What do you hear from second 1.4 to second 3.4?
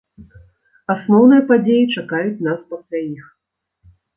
падзеі чакаюць нас пасля іх.